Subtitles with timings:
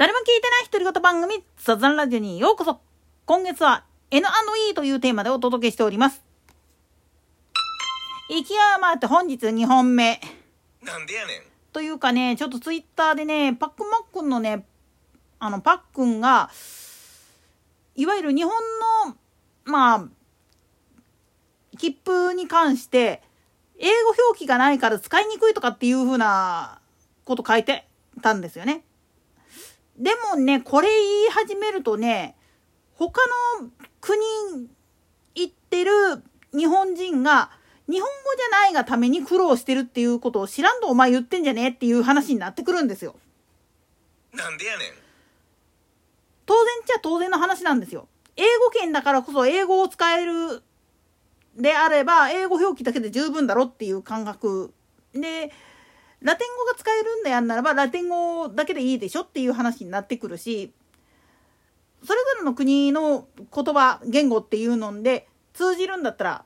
[0.00, 2.80] 誰も聞いてない独り言番組、サザンラジオにようこそ。
[3.26, 6.22] 今月は N&E というテーマでお届けしております。
[8.30, 8.42] 勢い
[8.76, 10.18] 余って本日2本目。
[10.82, 11.42] なんでやねん。
[11.74, 14.64] というかね、ちょっとツイッターでね、パックンマックンのね、
[15.38, 16.50] あの、パックンが、
[17.94, 18.52] いわゆる日本
[19.06, 19.16] の、
[19.66, 20.08] まあ、
[21.76, 23.20] 切符に関して、
[23.78, 26.80] 英語表記がないから使いにくいとかっていう風な
[27.26, 27.86] こと書いて
[28.22, 28.82] たんですよね。
[30.00, 30.96] でもね、これ言
[31.26, 32.34] い始めるとね、
[32.94, 33.20] 他
[33.60, 34.18] の国
[35.34, 35.92] 行ってる
[36.54, 37.50] 日本人が、
[37.86, 43.14] 日本語じゃないがために苦労してるっていうことを知らんとお前言ってんじゃねえっていう話になってくるんですよ。
[44.32, 44.88] なんでやねん。
[46.46, 48.08] 当然っちゃ当然の話なんですよ。
[48.36, 50.62] 英語圏だからこそ英語を使える
[51.56, 54.72] であれば、英語表記だけで十分だろっていう感覚
[55.12, 55.52] で、
[56.22, 60.72] ラテン語が使えるんでやんならば、ラテン語だけでいいでしょっていう話になってくるし、
[62.04, 66.44] それぞれの国の言葉、言語っていうので通じるんだったら、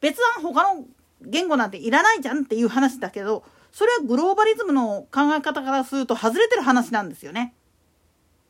[0.00, 0.84] 別案他の
[1.22, 7.54] 言語なんていらないじゃんっていう話だけど、それはグローバリズムの考え方からすると外れてる話なんですよね。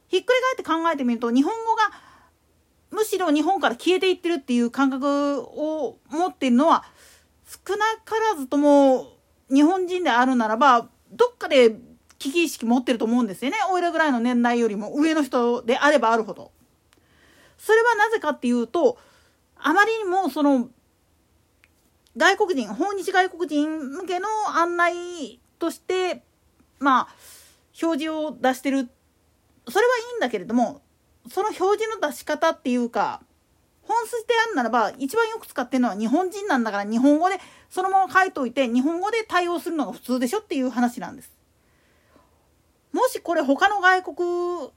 [0.09, 1.91] ひっくり返って考えてみると、日本語が
[2.91, 6.85] むしろ日本から消えていってるっていう感覚を持っているのは、
[7.47, 9.14] 少なからずとも
[9.51, 11.77] 日本人であるならば、どっかで
[12.19, 13.59] 危機意識持ってると思うんですよね。
[13.71, 16.51] おいらぐらいの年代よりも上の人であればあるほど。
[17.59, 18.99] それはなぜかっていうと、
[19.57, 20.69] あまりにもその、
[22.17, 26.23] 外国人、訪日外国人向けの案内として、
[26.79, 27.09] まあ、
[27.83, 28.89] 表示を出してる。
[29.69, 30.83] それはいいんだけれども、
[31.29, 33.23] その表示の出し方っていうか、
[33.87, 37.39] 本筋であるならば、一番よく使ってるのは日本人なんだから日本語で
[37.71, 41.33] そのまま書いといて、日本語で対応するのが普通でしょっていう話なんです。
[42.93, 44.71] もしこれ他の外国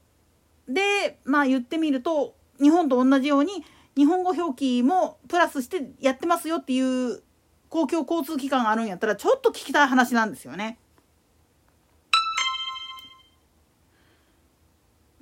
[0.68, 3.64] で、まあ言ってみると、日本と同じように
[3.96, 7.22] 日本語表記もプラスしてやってますよっていう
[7.68, 10.78] 公共交通機関があるんやったらちょっと聞きたい話なんですよね。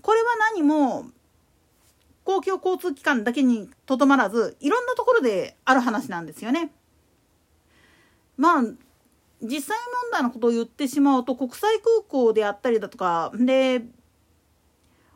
[0.02, 1.06] これは何も
[2.26, 6.72] 公共交通機関だけにとどまらずいろんなところである話なんですよね。
[8.36, 8.62] まあ
[9.40, 13.82] 実際問題のことを言ってしまうと国際空港であったりだとかで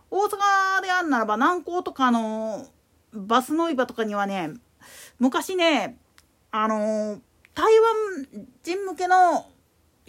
[0.08, 2.68] 大阪であるならば南港とかの
[3.12, 4.50] バス乗り場とかにはね
[5.18, 5.98] 昔ね
[6.52, 7.20] あの
[7.54, 9.46] 台湾人向けの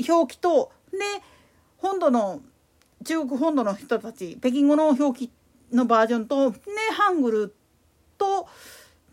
[0.07, 1.00] 表記とで
[1.78, 2.41] 本土の
[3.03, 5.31] 中国本土の人たち北京語の表記
[5.72, 6.58] のバージョンと、ね、
[6.94, 7.56] ハングル
[8.18, 8.48] と、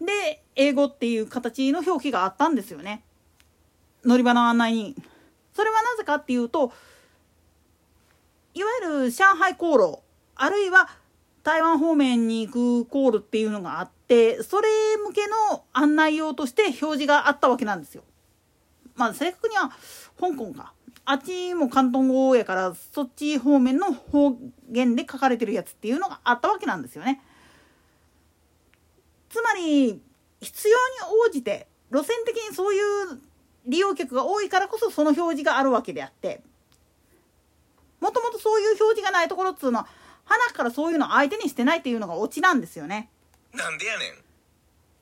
[0.01, 3.03] で、英語っていう形の表記があったんですよね。
[4.05, 4.97] 乗り場の案内に。
[5.55, 6.73] それはなぜかっていうと、
[8.55, 10.01] いわゆる上海航路、
[10.35, 10.89] あるいは
[11.43, 12.53] 台湾方面に行
[12.85, 14.69] く航路っていうのがあって、それ
[15.07, 18.03] 向けの案内用として表示があったわけなんですよ。
[18.95, 19.71] まあ正確には
[20.21, 20.73] 香港か。
[21.11, 24.37] あっちも広東語やからそっち方面の方
[24.69, 27.23] 言で書かれてるやつっていうのがあったわけなんですよね。
[29.31, 30.03] つまり
[30.43, 33.21] 必要に応じて路線的にそういう
[33.65, 36.43] 利用客が多いからこそその表示があるわけであって
[38.01, 39.89] もともとそういう表示がないところっつうのは
[40.27, 43.09] 花からそういうの相手にしてないっていうのがオチなんですよね。
[43.55, 44.13] なんでやねん。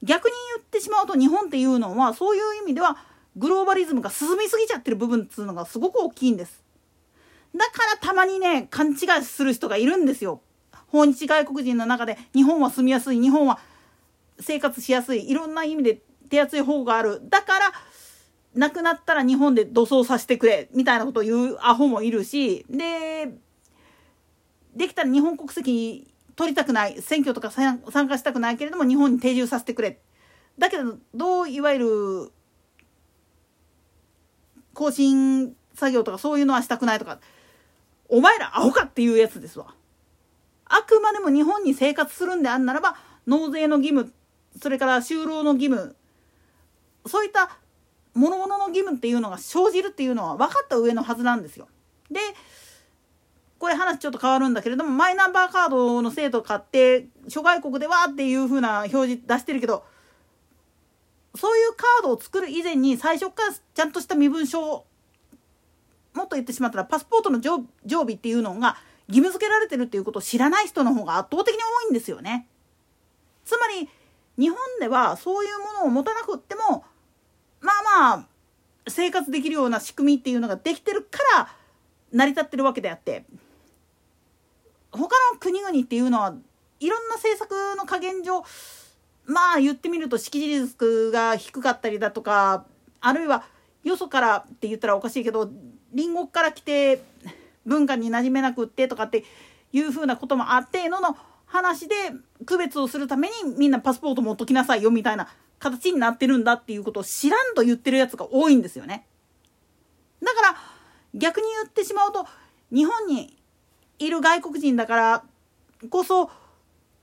[0.05, 2.97] 逆に言ってしまうと日本っていうのはそういう意味では
[3.37, 6.63] グローバリズムが進みすぎちゃってる部分っつうのがすごく大きいんです。
[7.55, 10.41] だからたまにね、勘違いする人がいるんですよ。
[10.89, 13.59] 訪日外国人の中で日本は住みやすい、日本は
[14.41, 17.21] 生活しやすい、いろんな意味で手厚い方がある。
[17.29, 17.73] だから、
[18.55, 23.35] 亡くなったら日本で土葬させてくれ、みたいなことを言うアホもいるし、で、
[24.75, 30.01] できたら日本国籍取りたくない、選挙とか参加したくないけれども日本に定住させてくれ。
[30.59, 32.33] だけど、どういわゆる
[34.77, 37.19] 更新作業とかそういうのはしたくないとか、
[38.09, 39.75] お前らアホかっていうやつですわ。
[40.67, 42.97] あくまでも日本に生活するんであんならば、
[43.27, 44.13] 納税の義務、
[44.61, 45.97] それから就労の義務、
[47.07, 47.57] そういった
[48.15, 51.69] 諸々の義務っていうのが生じるっていうのは分かった上のはずなんですよ。
[52.11, 52.21] で、
[53.59, 59.85] これ話ちょっと変わるんだけれども、マイナンバーカードの制度買って、諸外国ではっていう風な表示出してるけど、
[61.37, 64.85] そういうカードを作る以前に最初からちゃんとした身分証
[66.15, 68.77] もっと言ってしまったらパスポートの常備っていうのが
[69.09, 72.49] 義務付けられてるっていうことを知らない人の方が圧倒的に多いんですよね。
[73.45, 73.89] つまり
[74.39, 76.85] 日本ではそういうものを持たなくっても
[77.61, 78.27] まあまあ
[78.89, 81.49] 生活できるような仕組みっていうのができてるから
[82.13, 83.25] 成り立ってるわけであって
[84.91, 86.35] 他の国々っていうのは
[86.81, 88.45] いろんな政策の加減上
[89.27, 92.65] まあ言ってみると識字率が低かったりだとか
[93.01, 93.45] あるいは
[93.85, 95.51] よそからって言ったらおかしいけど
[95.95, 97.03] 隣国から来て
[97.65, 99.25] 文化に馴染めなくってとかって
[99.73, 101.95] いうふうなこともあってのの話で
[102.45, 105.29] 区別をするためにみんなパスポート持っときなさいよみたいな
[105.59, 109.07] 形になってるんだっていうことを知らんと言ってるやつが多いんですよね。
[110.23, 110.57] だから
[111.15, 112.27] 逆に言ってしまうと
[112.73, 113.37] 日本に
[113.99, 115.25] いる外国人だから
[115.89, 116.31] こそ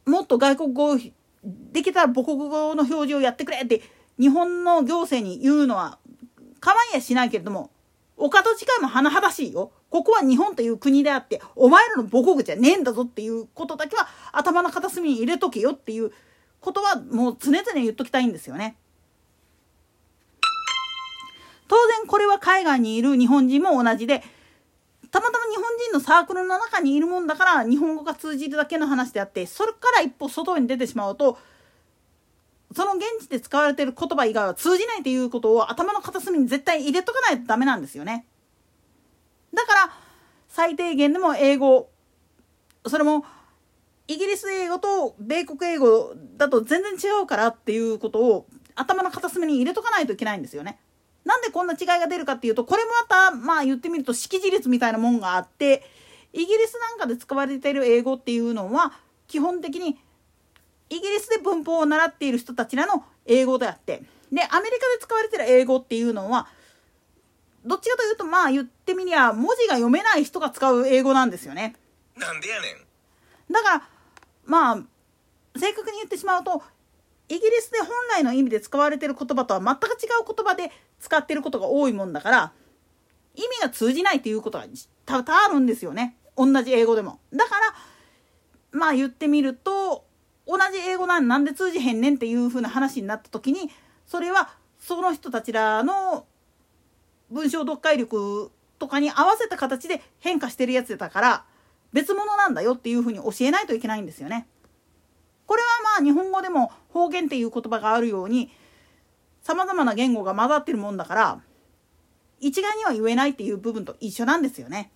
[0.05, 0.97] もっと外国語
[1.43, 3.81] できたら母国語の表示をやってくれって
[4.19, 5.97] 日本の行政に言うのは
[6.59, 7.71] 構いやしないけれども
[8.15, 8.43] お門違
[8.79, 9.71] いも甚だしいよ。
[9.89, 16.11] ここは日本という国であってお前らの母国じゃねえんだぞっていうことだけは頭の片隅に入れとけよっていう
[16.59, 18.75] ことはもう常々言っときたいんですよね。
[21.67, 24.23] 当然これは海外にいる日本人も同じで
[25.13, 31.37] たまたま日本人のサークルの中にいるもんだから日本語が通じるだけの話であってそれから一歩外に出てしまうと
[32.75, 38.25] その現地で使われてる言葉以外は通じないということを頭の片隅に絶対入れとかないとダメなんですよね。
[39.53, 39.93] だから
[40.47, 41.91] 最低限でも英語
[42.87, 43.23] それも
[44.07, 50.79] イギリス英語と米国英語だと全然違うからっていうことを頭の片隅に入れとかないといけないんですよね。
[51.25, 55.83] なんでこんな違いが出るかっていうとこれもまたまあ言ってみると識字率みたいなもんがあって
[56.33, 58.93] イギリスなんかで使われている英語っていうのは
[59.27, 59.97] 基本的に
[60.89, 66.47] イギリスで文法を習っている人たちらの英語であってでアメリカで使われてる英語っていうのは
[67.65, 71.75] どっちかというとまあ言ってみりゃ文字が読めない人が使う英語なんですよね。
[72.17, 72.67] なんでやね
[73.49, 73.53] ん。
[73.53, 73.89] だから
[74.45, 74.79] まあ
[75.57, 76.61] 正確に言ってしまうと
[77.33, 82.51] イギリスで本来の意味で使われてる言葉とは全く違う言葉で使ってることが多いもんだから
[83.33, 84.65] 意味が通じないっていうことが
[85.05, 87.19] 多々あるんですよね同じ英語でも。
[87.31, 87.75] だから
[88.71, 90.05] まあ言ってみると
[90.47, 93.71] 同じ英語なんなんで通じへんねんっていう風な話になった時に
[94.05, 96.25] それはその人たちらの
[97.31, 101.45] 文章読解力とかに合わせた形で変化してるやつだから
[101.93, 104.47] 別物なんだよっていう風に教えないといけないんですよね。
[106.01, 108.51] 日本語でも方言っていう言葉があるように
[109.41, 111.41] さまざまな言語が混ざってるもんだから
[112.39, 114.91] 一概には言えないっていう部分と一緒なんですよね。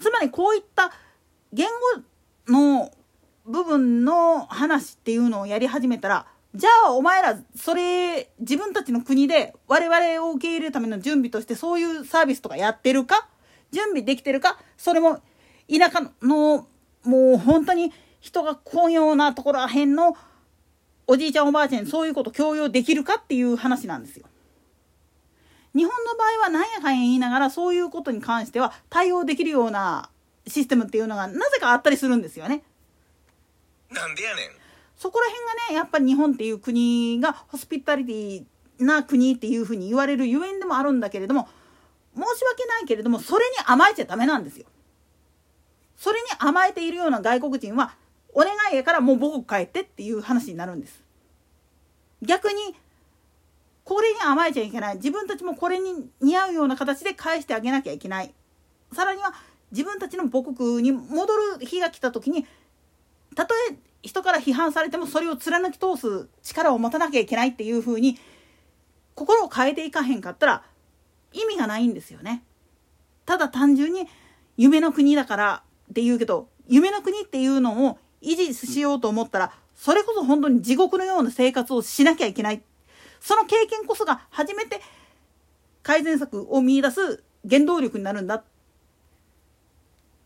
[0.00, 0.92] つまりこういった
[1.52, 1.68] 言
[2.46, 2.90] 語の
[3.46, 13.28] 部分の話っていうのをやり始めたらじゃあお前らそれ自分たちの国で我々を受け入れるための準備としてそういうサービスとかやってるか
[13.70, 15.20] 準備できてるかそれも
[15.70, 16.66] 田舎の
[17.04, 17.92] もう本当に
[18.22, 20.16] 人が来んようなところらへんの
[21.08, 24.26] おじいちゃんおばあちゃんにそういうこと強要できるかっていう話なんですよ。
[25.74, 30.08] 日本の場合は何やかんや言いながらそういうことに関しては対応できるような
[30.46, 32.62] システムっていうのがなぜかあったりするんですよね。
[33.90, 34.50] なんでやねん。
[34.96, 38.44] そこら辺がねやっぱり日本っていう国がホスピタリティ
[38.78, 41.48] な国っていうふうに言われるゆえんでもあるんだけれども
[42.14, 44.66] 申し訳ないけれどもそれに甘えちゃダメなんですよ。
[45.96, 47.94] それに甘えているような外国人は
[48.32, 51.02] お願いやからもう母国帰ってっていう話になるんです。
[52.22, 52.74] 逆に
[53.84, 58.32] これに甘えちゃいけない自分たちもこれに似合うような形で返してあげなきゃいけない
[58.92, 59.34] さらには
[59.72, 62.46] 自分たちの母国に戻る日が来た時に
[63.34, 68.18] たとえ人から批判されてもそれを貫き通す力を持たなきゃいけないっていう風に
[69.14, 70.62] 心を変えていかへんかったら
[71.32, 72.42] 意味がないんですよね。
[73.24, 74.06] ただ単純に
[74.56, 82.62] 夢の国だからって言うけど夢の国っていうのを維持しようと思ったらそれこそ本当に地獄のような生活をしなきゃいけない
[83.20, 84.80] その経験こそが初めて
[85.82, 88.44] 改善策を見いだす原動力になるんだ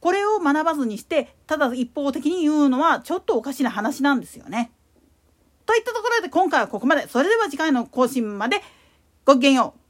[0.00, 4.70] これを学ばずにしてただ一方的に言うのはちょっとおかしな話なんですよね。
[5.64, 8.62] といったところで今回はここまでそれでは次回の更新まで
[9.24, 9.85] ごきげんよう。